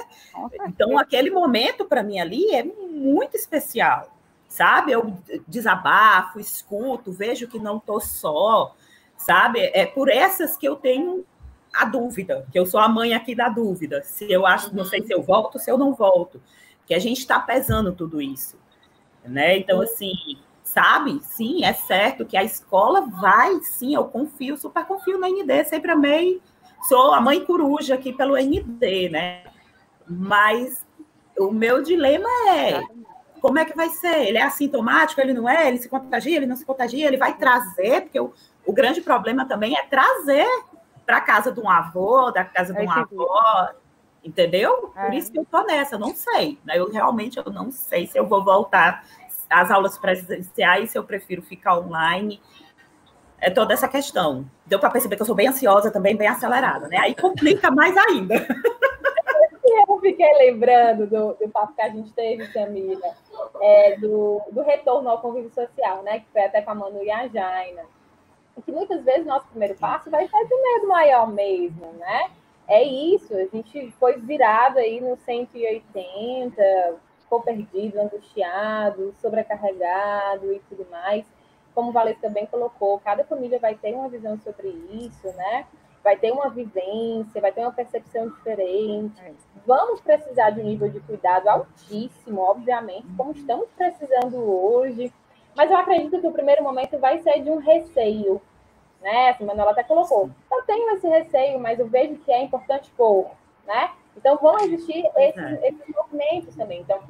[0.65, 4.15] Então, aquele momento para mim ali é muito especial,
[4.47, 4.93] sabe?
[4.93, 5.13] Eu
[5.45, 8.73] desabafo, escuto, vejo que não estou só,
[9.17, 9.60] sabe?
[9.73, 11.25] É por essas que eu tenho
[11.73, 14.01] a dúvida, que eu sou a mãe aqui da dúvida.
[14.03, 16.41] Se eu acho, não sei se eu volto, se eu não volto
[16.88, 18.58] que a gente está pesando tudo isso,
[19.23, 19.58] né?
[19.58, 20.13] Então, assim,
[20.63, 21.19] sabe?
[21.21, 25.91] Sim, é certo que a escola vai, sim, eu confio, super confio na ND, sempre
[25.91, 26.41] amei,
[26.88, 29.43] sou a mãe coruja aqui pelo ND, né?
[30.08, 30.86] Mas
[31.38, 32.82] o meu dilema é
[33.41, 34.28] como é que vai ser?
[34.28, 35.67] Ele é assintomático, ele não é?
[35.67, 38.34] Ele se contagia, ele não se contagia, ele vai trazer, porque o,
[38.65, 40.47] o grande problema também é trazer
[41.06, 43.69] para casa de um avô, da casa de um avó,
[44.28, 44.92] entendeu?
[44.96, 45.06] É.
[45.06, 46.60] Por isso que eu tô nessa, não sei.
[46.66, 46.78] Né?
[46.78, 49.06] Eu realmente eu não sei se eu vou voltar
[49.50, 52.42] às aulas presenciais, se eu prefiro ficar online.
[53.40, 54.46] É toda essa questão.
[54.66, 56.98] Deu para perceber que eu sou bem ansiosa também, bem acelerada, né?
[56.98, 58.36] Aí complica mais ainda.
[59.88, 63.16] Eu fiquei lembrando do, do papo que a gente teve, Camila,
[63.62, 66.20] é, do, do retorno ao convívio social, né?
[66.20, 67.84] Que foi até com a Manu e a Jaina.
[68.58, 72.32] E que muitas vezes nosso primeiro passo vai ser do medo maior mesmo, né?
[72.67, 80.86] É isso, a gente foi virado aí no 180, ficou perdido, angustiado, sobrecarregado e tudo
[80.89, 81.25] mais.
[81.73, 85.67] como o Valesca bem colocou, cada família vai ter uma visão sobre isso, né?
[86.03, 89.21] Vai ter uma vivência, vai ter uma percepção diferente.
[89.21, 89.32] É.
[89.65, 95.13] Vamos precisar de um nível de cuidado altíssimo, obviamente, como estamos precisando hoje.
[95.56, 98.41] Mas eu acredito que o primeiro momento vai ser de um receio,
[99.02, 99.30] né?
[99.30, 100.30] Assim, a Manuela até colocou.
[100.52, 103.30] Eu tenho esse receio, mas eu vejo que é importante pôr,
[103.66, 103.92] né?
[104.16, 106.82] Então vão existir esses, esses movimentos também.
[106.82, 107.02] Então,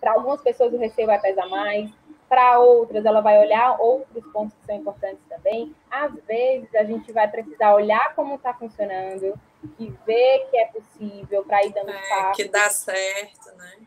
[0.00, 1.90] para algumas pessoas o receio vai pesar mais,
[2.28, 5.74] para outras ela vai olhar outros pontos que são importantes também.
[5.90, 9.34] Às vezes a gente vai precisar olhar como está funcionando
[9.78, 12.36] e ver que é possível para ir dando é, passos.
[12.36, 13.78] Que dá certo, né?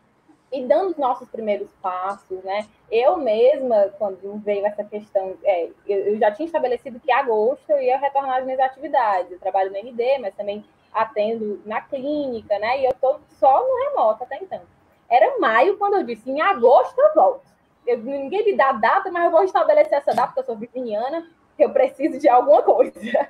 [0.52, 2.66] E dando os nossos primeiros passos, né?
[2.90, 7.98] Eu mesma, quando veio essa questão, é, eu, já tinha estabelecido que agosto eu ia
[7.98, 9.30] retornar às minhas atividades.
[9.30, 12.80] Eu trabalho no ND, mas também atendo na clínica, né?
[12.80, 14.60] E eu estou só no remoto até então.
[15.08, 17.50] Era maio quando eu disse, em agosto eu volto
[17.86, 21.26] eu, ninguém me dá data, mas eu vou estabelecer essa data, porque eu sou virginiana,
[21.58, 23.28] eu preciso de alguma coisa.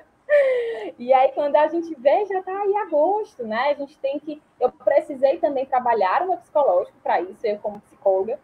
[0.97, 3.69] E aí, quando a gente vê, já está aí agosto, né?
[3.69, 4.41] A gente tem que.
[4.59, 8.39] Eu precisei também trabalhar o meu psicológico para isso, eu, como psicóloga.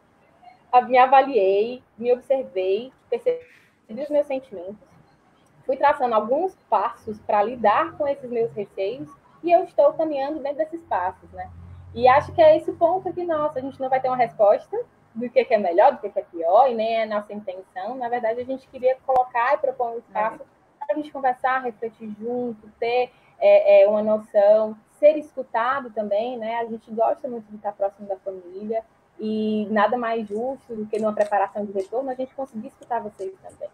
[0.88, 3.42] Me avaliei, me observei, percebi
[3.90, 4.78] os meus sentimentos,
[5.66, 9.10] fui traçando alguns passos para lidar com esses meus receios
[9.44, 11.50] e eu estou caminhando dentro desses passos, né?
[11.96, 14.78] E acho que é esse ponto que, nossa, a gente não vai ter uma resposta,
[15.18, 17.96] do que, é melhor, do que, é pior, e nem é nossa intenção.
[17.96, 20.57] Na verdade, a gente queria colocar e propor um espaço é.
[20.88, 26.60] Para a gente conversar, refletir junto, ter é, é, uma noção, ser escutado também, né?
[26.60, 28.82] A gente gosta muito de estar próximo da família
[29.20, 33.34] e nada mais justo do que numa preparação de retorno a gente conseguir escutar vocês
[33.44, 33.70] também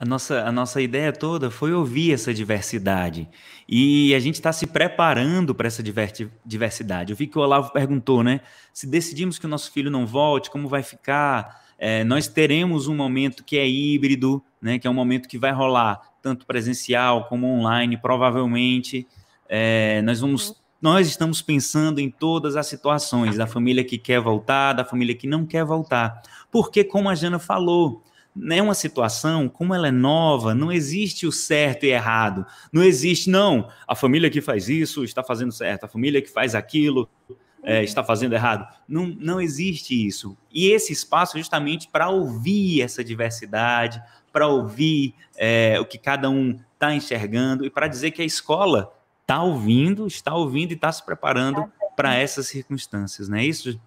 [0.00, 3.28] a nossa, a nossa ideia toda foi ouvir essa diversidade.
[3.68, 7.12] E a gente está se preparando para essa diversidade.
[7.12, 8.40] Eu vi que o Olavo perguntou, né?
[8.72, 11.66] Se decidimos que o nosso filho não volte, como vai ficar?
[11.78, 14.78] É, nós teremos um momento que é híbrido, né?
[14.78, 19.06] Que é um momento que vai rolar tanto presencial como online, provavelmente.
[19.48, 20.60] É, nós vamos.
[20.80, 25.26] Nós estamos pensando em todas as situações, da família que quer voltar, da família que
[25.26, 26.22] não quer voltar.
[26.52, 28.04] Porque, como a Jana falou,
[28.48, 32.46] é uma situação, como ela é nova, não existe o certo e errado.
[32.72, 36.54] Não existe, não, a família que faz isso está fazendo certo, a família que faz
[36.54, 37.08] aquilo
[37.62, 38.66] é, está fazendo errado.
[38.86, 40.36] Não, não existe isso.
[40.52, 46.30] E esse espaço é justamente para ouvir essa diversidade, para ouvir é, o que cada
[46.30, 48.92] um está enxergando e para dizer que a escola
[49.22, 53.80] está ouvindo, está ouvindo e está se preparando para essas circunstâncias, não é isso?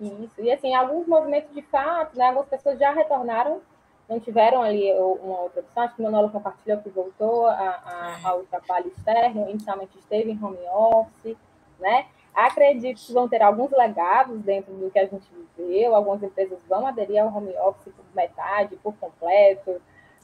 [0.00, 0.40] Isso.
[0.40, 3.62] E assim, alguns movimentos de fato, né, algumas pessoas já retornaram,
[4.08, 5.82] não tiveram ali uma outra opção.
[5.82, 10.44] Acho que o Manolo compartilhou que voltou a, a, ao trabalho externo, inicialmente esteve em
[10.44, 11.36] home office,
[11.80, 12.06] né?
[12.36, 16.86] Acredito que vão ter alguns legados dentro do que a gente viveu, algumas empresas vão
[16.86, 19.70] aderir ao home office por metade, por completo,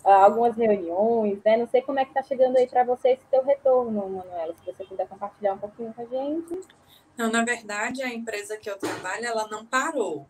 [0.05, 1.57] uh, algumas reuniões, né?
[1.57, 4.67] Não sei como é que está chegando aí para você esse teu retorno, Manuela, se
[4.67, 6.61] você puder compartilhar um pouquinho com a gente.
[7.17, 10.29] Não, na verdade, a empresa que eu trabalho, ela não parou.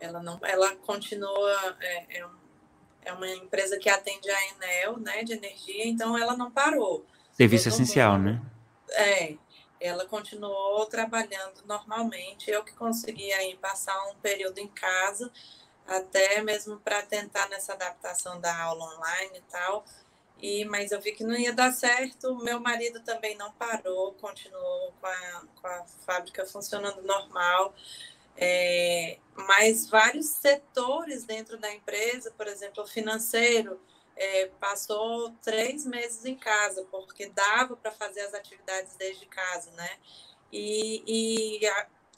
[0.00, 2.26] Ela não, ela continua é, é,
[3.04, 7.06] é uma empresa que atende a Enel, né, de energia, então ela não parou.
[7.30, 8.42] Serviço essencial, mundo, né?
[8.90, 9.36] É,
[9.80, 12.50] ela continuou trabalhando normalmente.
[12.50, 15.30] Eu que consegui aí passar um período em casa,
[15.86, 19.84] até mesmo para tentar nessa adaptação da aula online e tal.
[20.38, 22.36] E, mas eu vi que não ia dar certo.
[22.36, 27.74] Meu marido também não parou, continuou com a, com a fábrica funcionando normal.
[28.36, 33.80] É, mas vários setores dentro da empresa, por exemplo, o financeiro,
[34.16, 39.90] é, passou três meses em casa, porque dava para fazer as atividades desde casa, né?
[40.50, 41.60] E, e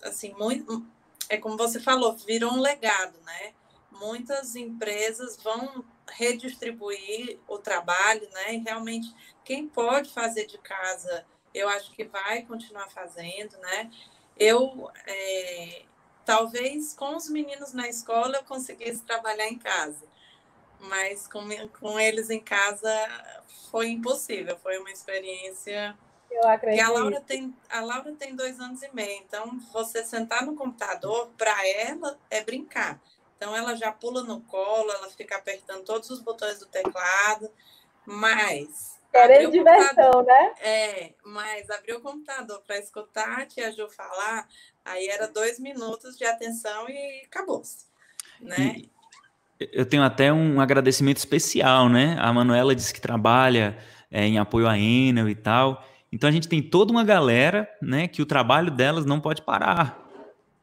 [0.03, 0.87] assim, muito,
[1.29, 3.53] é como você falou, virou um legado, né?
[3.91, 8.55] Muitas empresas vão redistribuir o trabalho, né?
[8.55, 9.13] E realmente,
[9.45, 13.91] quem pode fazer de casa, eu acho que vai continuar fazendo, né?
[14.39, 15.83] Eu, é,
[16.25, 20.07] talvez com os meninos na escola eu conseguisse trabalhar em casa,
[20.81, 21.47] mas com,
[21.81, 22.91] com eles em casa
[23.71, 25.97] foi impossível, foi uma experiência.
[26.31, 26.79] Eu acredito.
[26.79, 30.55] E a Laura tem, a Laura tem dois anos e meio, então você sentar no
[30.55, 33.01] computador, para ela, é brincar.
[33.37, 37.51] Então ela já pula no colo, ela fica apertando todos os botões do teclado,
[38.05, 38.99] mas.
[39.11, 40.55] Querendo diversão, né?
[40.61, 44.47] É, mas abriu o computador para escutar a tia Ju falar,
[44.85, 47.87] aí era dois minutos de atenção e acabou-se.
[48.41, 48.77] Né?
[48.77, 48.98] E
[49.61, 52.17] eu tenho até um agradecimento especial, né?
[52.21, 53.77] A Manuela disse que trabalha
[54.11, 55.85] é, em apoio à Enel e tal.
[56.13, 60.07] Então a gente tem toda uma galera, né, que o trabalho delas não pode parar.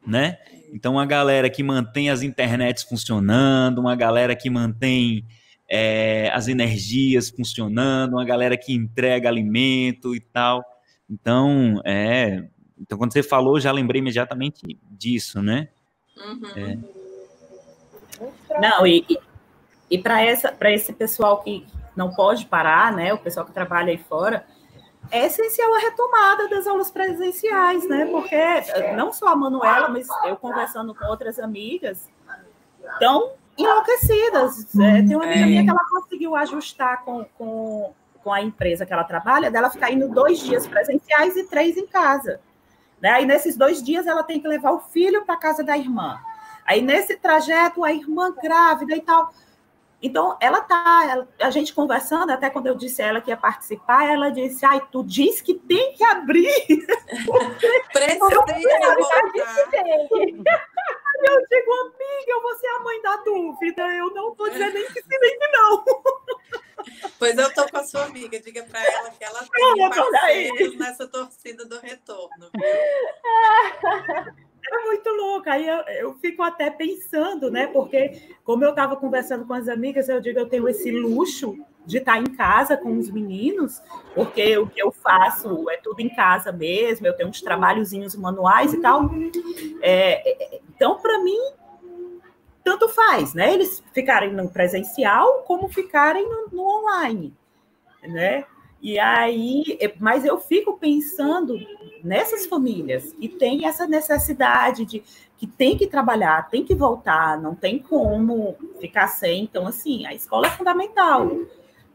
[0.06, 0.38] né?
[0.74, 5.26] Então, uma galera que mantém as internets funcionando, uma galera que mantém
[5.70, 10.64] é, as energias funcionando, uma galera que entrega alimento e tal.
[11.10, 12.44] Então, é,
[12.80, 15.70] então quando você falou, já lembrei imediatamente disso, né?
[16.18, 16.58] Uhum.
[16.58, 17.05] É.
[18.60, 19.06] Não, e,
[19.90, 20.24] e para
[20.72, 23.14] esse pessoal que não pode parar, né?
[23.14, 24.46] O pessoal que trabalha aí fora,
[25.12, 28.06] é essencial a retomada das aulas presenciais, né?
[28.06, 32.10] Porque não só a Manuela, mas eu conversando com outras amigas,
[32.94, 34.76] estão enlouquecidas.
[34.76, 35.46] É, tem uma amiga é.
[35.46, 39.92] minha que ela conseguiu ajustar com, com, com a empresa que ela trabalha, dela ficar
[39.92, 42.40] indo dois dias presenciais e três em casa.
[43.02, 43.10] Né?
[43.12, 46.20] Aí nesses dois dias ela tem que levar o filho para casa da irmã.
[46.66, 49.32] Aí nesse trajeto a irmã grávida e tal.
[50.02, 54.06] Então, ela tá, a gente conversando, até quando eu disse a ela que ia participar,
[54.06, 56.48] ela disse: Ai, tu diz que tem que abrir.
[57.94, 58.26] Precisa
[61.24, 63.82] Eu digo, amiga, eu vou ser a mãe da dúvida.
[63.96, 65.84] Eu não estou dizendo nem que sim, nem que não.
[67.18, 71.08] Pois eu tô com a sua amiga, diga para ela que ela tem parceiros nessa
[71.08, 72.52] torcida do retorno.
[72.54, 72.64] Viu?
[74.72, 75.54] é muito louca.
[75.54, 77.68] Aí eu, eu, fico até pensando, né?
[77.68, 81.98] Porque, como eu estava conversando com as amigas, eu digo, eu tenho esse luxo de
[81.98, 83.82] estar em casa com os meninos,
[84.16, 88.74] porque o que eu faço é tudo em casa mesmo, eu tenho uns trabalhozinhos manuais
[88.74, 89.12] e tal.
[89.82, 91.38] É, é então, para mim,
[92.64, 93.54] tanto faz, né?
[93.54, 97.34] Eles ficarem no presencial como ficarem no, no online,
[98.02, 98.46] né?
[98.86, 101.58] E aí, mas eu fico pensando
[102.04, 105.04] nessas famílias que têm essa necessidade de
[105.36, 109.42] que tem que trabalhar, tem que voltar, não tem como ficar sem.
[109.42, 111.32] Então, assim, a escola é fundamental.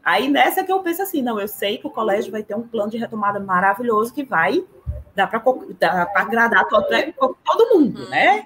[0.03, 2.67] Aí nessa que eu penso assim, não, eu sei que o colégio vai ter um
[2.67, 4.61] plano de retomada maravilhoso que vai
[5.15, 5.41] dar para
[6.15, 6.87] agradar todo,
[7.45, 8.45] todo mundo, né?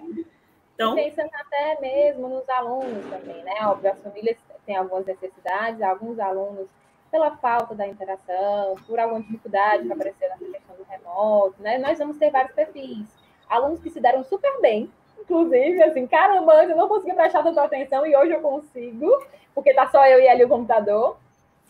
[0.75, 3.55] Então, pensando até mesmo nos alunos também, né?
[3.63, 6.67] Óbvio, as famílias têm algumas necessidades, alguns alunos
[7.15, 11.78] pela falta da interação, por alguma dificuldade que apareceu nessa questão do remoto, né?
[11.78, 13.08] Nós vamos ter vários perfis.
[13.49, 18.06] Alunos que se deram super bem, inclusive, assim, caramba, eu não conseguia prestar tanta atenção
[18.06, 19.10] e hoje eu consigo,
[19.54, 21.15] porque tá só eu e ali o computador.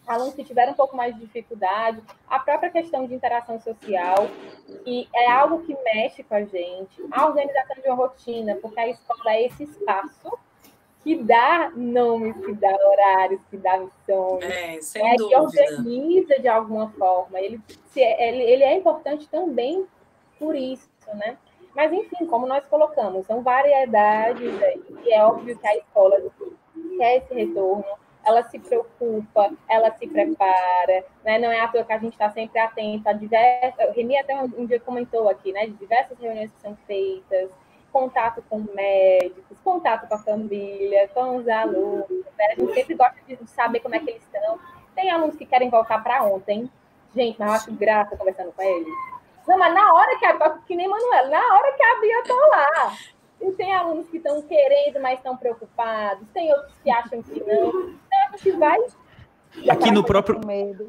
[0.07, 4.27] Alunos que tiveram um pouco mais de dificuldade, a própria questão de interação social,
[4.83, 8.87] e é algo que mexe com a gente, a organização de uma rotina, porque a
[8.87, 10.39] escola é esse espaço
[11.05, 16.47] que dá nomes, que dá horários, que dá missões, é, sem é, que organiza de
[16.47, 17.39] alguma forma.
[17.39, 17.61] Ele,
[17.95, 19.85] é, ele, ele é importante também
[20.39, 21.37] por isso, né?
[21.75, 26.19] Mas, enfim, como nós colocamos, são variedades aí, e é óbvio que a escola
[26.97, 27.85] quer esse retorno,
[28.25, 31.37] ela se preocupa, ela se prepara, né?
[31.37, 33.89] Não é à toa que a gente está sempre atento a diversas.
[33.89, 35.67] O Remy até um, um dia comentou aqui, né?
[35.67, 37.51] De diversas reuniões que são feitas,
[37.95, 42.09] contato com médicos, contato com a família, com os alunos.
[42.09, 42.45] Né?
[42.51, 44.59] A gente sempre gosta de saber como é que eles estão.
[44.93, 46.69] Tem alunos que querem voltar para ontem.
[47.15, 48.93] Gente, mas eu acho graça conversando com eles.
[49.47, 52.33] Não, mas na hora que a que nem Manuela, na hora que a Bia tá
[52.33, 52.93] lá.
[53.39, 56.27] E tem alunos que estão querendo, mas estão preocupados.
[56.33, 57.69] Tem outros que acham que não.
[57.69, 58.77] Então a gente vai
[59.69, 60.41] Aqui no próprio,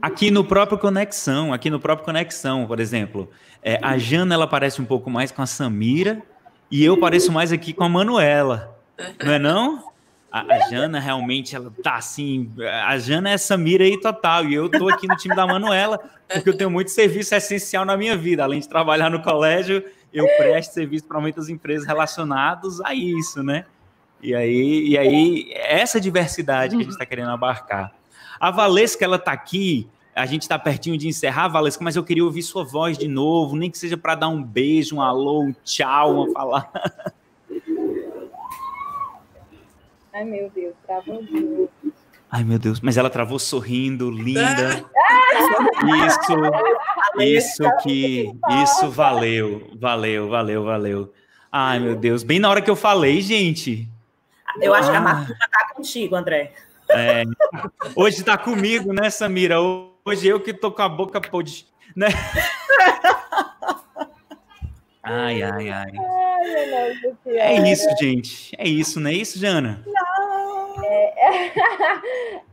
[0.03, 3.31] aqui no próprio conexão, aqui no próprio conexão, por exemplo,
[3.63, 6.21] é, a Jana ela parece um pouco mais com a Samira
[6.71, 8.77] e eu pareço mais aqui com a Manuela,
[9.25, 9.93] não é não?
[10.31, 12.51] A, a, Jana realmente, ela tá assim,
[12.85, 15.99] a Jana é essa mira aí total, e eu tô aqui no time da Manuela,
[16.29, 20.27] porque eu tenho muito serviço essencial na minha vida, além de trabalhar no colégio, eu
[20.37, 23.65] presto serviço para muitas empresas relacionados a isso, né?
[24.23, 27.93] E aí, e aí essa diversidade que a gente está querendo abarcar.
[28.41, 32.25] A Valesca, ela tá aqui a gente está pertinho de encerrar, Valesca, mas eu queria
[32.25, 35.55] ouvir sua voz de novo, nem que seja para dar um beijo, um alô, um
[35.63, 36.71] tchau, uma falar.
[40.15, 41.69] Ai, meu Deus, travou de
[42.31, 44.85] Ai, meu Deus, mas ela travou sorrindo, linda.
[46.07, 46.33] Isso,
[47.21, 51.13] isso que, isso valeu, valeu, valeu, valeu.
[51.53, 53.89] Ai, meu Deus, bem na hora que eu falei, gente.
[54.61, 56.53] Eu acho que a Marta está contigo, André.
[56.91, 57.25] É,
[57.95, 59.57] hoje está comigo, né, Samira?
[60.07, 62.07] Hoje eu que tô com a boca podre, né?
[65.09, 65.93] Ai, ai, ai.
[65.97, 68.53] ai é isso, gente.
[68.59, 69.85] É isso, não é isso, Jana?
[69.87, 70.85] Não.
[70.85, 71.53] É,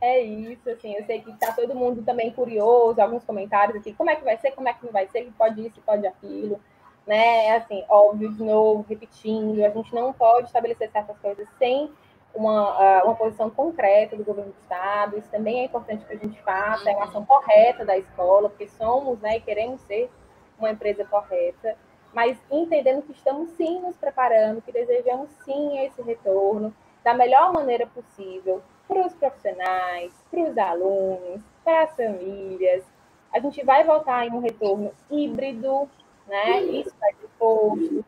[0.00, 0.94] é, isso, assim.
[0.94, 3.92] Eu sei que tá todo mundo também curioso, alguns comentários aqui.
[3.92, 4.52] Como é que vai ser?
[4.52, 5.28] Como é que não vai ser?
[5.36, 6.60] Pode isso, pode aquilo.
[7.04, 7.56] Né?
[7.56, 11.90] Assim, óbvio, de novo, repetindo, a gente não pode estabelecer certas coisas sem
[12.34, 16.40] uma, uma posição concreta do governo do Estado, isso também é importante que a gente
[16.42, 20.10] faça, é uma ação correta da escola, porque somos né, e queremos ser
[20.58, 21.76] uma empresa correta.
[22.12, 27.86] mas entendendo que estamos sim nos preparando, que desejamos sim esse retorno da melhor maneira
[27.86, 32.84] possível para os profissionais, para os alunos, para as famílias.
[33.32, 35.88] A gente vai voltar em um retorno híbrido,
[36.26, 36.60] né?
[36.62, 38.04] Isso vai ser posto.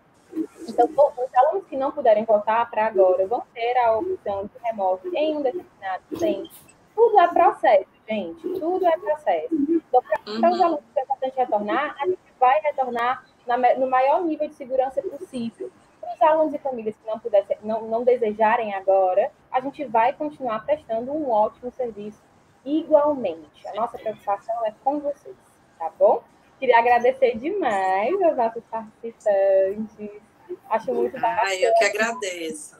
[0.68, 5.08] Então, os alunos que não puderem voltar para agora vão ter a opção de remoto
[5.14, 6.50] em um determinado tempo.
[6.94, 8.42] Tudo é processo, gente.
[8.58, 9.54] Tudo é processo.
[9.54, 10.02] Então,
[10.40, 14.48] para os alunos que é importante retornar, a gente vai retornar na, no maior nível
[14.48, 15.70] de segurança possível.
[16.00, 20.12] Para os alunos e famílias que não, pudessem, não, não desejarem agora, a gente vai
[20.12, 22.22] continuar prestando um ótimo serviço
[22.64, 23.66] igualmente.
[23.68, 25.36] A nossa preocupação é com vocês,
[25.78, 26.22] tá bom?
[26.58, 30.22] Queria agradecer demais aos nossos participantes.
[30.70, 31.40] Acho muito bacana.
[31.42, 32.76] Ai, eu que agradeço.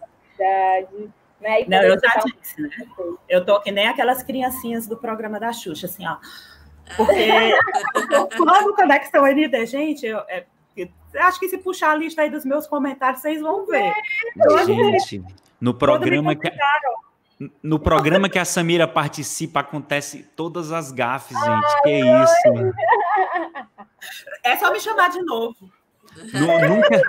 [1.41, 1.65] Né?
[1.69, 2.71] Não, eu já disse, né?
[3.29, 6.17] Eu tô que nem aquelas criancinhas do programa da Xuxa, assim, ó.
[6.97, 7.29] Porque
[8.37, 10.47] quando Conexão ND, gente, eu, é,
[11.19, 13.93] acho que se puxar a lista aí dos meus comentários, vocês vão ver.
[14.67, 15.25] Gente,
[15.61, 16.51] no programa que.
[17.63, 21.67] No programa que a Samira participa, acontece todas as gafes, gente.
[21.67, 22.73] Ai, que é isso?
[24.43, 25.71] É só me chamar de novo.
[26.33, 27.03] nunca,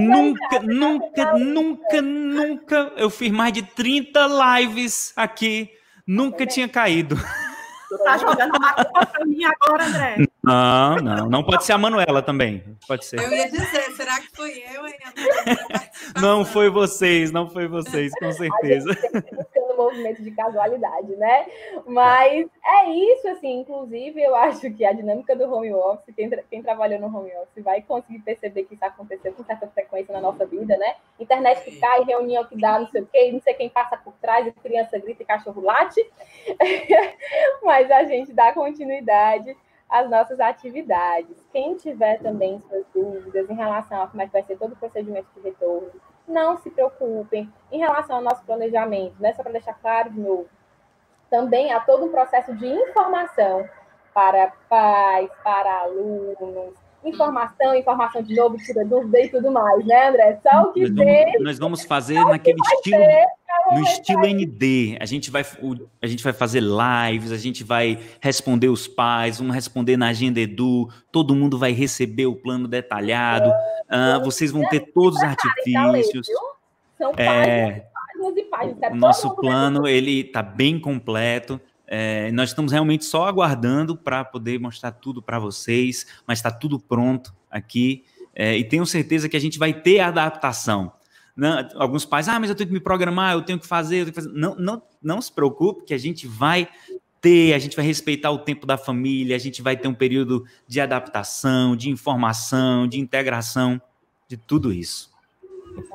[0.00, 2.92] nunca, nunca, nunca, nunca.
[2.96, 4.26] Eu fiz mais de 30
[4.60, 5.70] lives aqui.
[6.06, 7.16] Nunca tinha caído.
[7.88, 10.16] Tu tá jogando uma culpa pra mim agora, André?
[10.42, 11.28] Não, não.
[11.28, 12.64] Não pode ser a Manuela também.
[12.88, 13.20] Pode ser.
[13.20, 14.94] Eu ia dizer, será que foi eu, hein?
[16.20, 18.90] Não foi vocês, não foi vocês, com certeza.
[19.12, 21.46] Buscando movimento de casualidade, né?
[21.86, 23.60] Mas é isso, assim.
[23.60, 27.30] Inclusive, eu acho que a dinâmica do home office, quem, tra quem trabalhou no home
[27.36, 30.96] office vai conseguir perceber que isso aconteceu com certa frequência na nossa vida, né?
[31.18, 34.14] Internet que cai, reunião que dá, não sei o quê, não sei quem passa por
[34.14, 36.00] trás, criança grita e cachorro late.
[37.62, 39.56] Mas a gente dá continuidade
[39.92, 41.36] às nossas atividades.
[41.52, 44.76] Quem tiver também suas dúvidas em relação a como é que vai ser todo o
[44.76, 45.90] procedimento de retorno,
[46.26, 47.52] não se preocupem.
[47.70, 50.48] Em relação ao nosso planejamento, né, só para deixar claro de novo,
[51.28, 53.68] também há todo um processo de informação
[54.14, 56.74] para pais, para alunos,
[57.04, 60.40] informação, informação de novo, tira dúvida e tudo mais, né, André?
[60.42, 63.04] Só o que nós vamos, nós vamos fazer naquele estilo,
[63.72, 64.96] no estilo ND.
[65.00, 65.44] A gente, vai,
[66.00, 70.40] a gente vai fazer lives, a gente vai responder os pais, vamos responder na Agenda
[70.40, 76.26] Edu, todo mundo vai receber o plano detalhado, uh, vocês vão ter todos os artifícios.
[76.96, 78.94] São é, páginas e páginas.
[78.94, 81.60] Nosso plano, ele está bem completo.
[81.86, 86.78] É, nós estamos realmente só aguardando para poder mostrar tudo para vocês, mas está tudo
[86.78, 88.04] pronto aqui.
[88.34, 90.92] É, e tenho certeza que a gente vai ter adaptação.
[91.36, 94.04] Não, alguns pais, ah, mas eu tenho que me programar, eu tenho que fazer, eu
[94.04, 94.32] tenho que fazer.
[94.32, 96.68] Não, não, não se preocupe, que a gente vai
[97.20, 100.44] ter, a gente vai respeitar o tempo da família, a gente vai ter um período
[100.66, 103.80] de adaptação, de informação, de integração,
[104.28, 105.10] de tudo isso.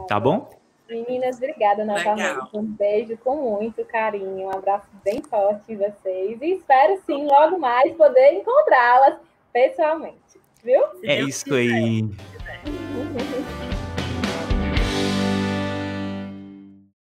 [0.07, 0.57] Tá bom?
[0.89, 2.49] Meninas, obrigada novamente.
[2.53, 7.59] Um beijo com muito carinho, um abraço bem forte em vocês e espero sim logo
[7.59, 9.19] mais poder encontrá-las
[9.51, 10.81] pessoalmente, viu?
[11.03, 12.03] É isso aí.